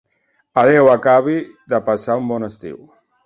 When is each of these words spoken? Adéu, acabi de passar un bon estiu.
Adéu, 0.61 0.89
acabi 0.93 1.35
de 1.73 1.81
passar 1.91 2.17
un 2.23 2.27
bon 2.33 2.51
estiu. 2.51 2.81